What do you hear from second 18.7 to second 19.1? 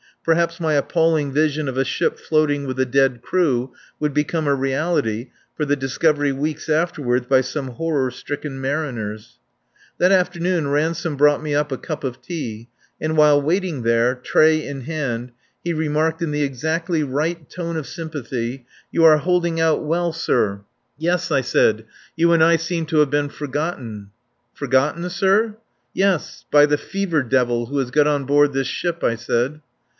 "You